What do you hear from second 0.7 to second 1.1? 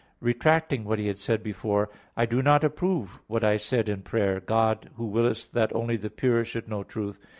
what he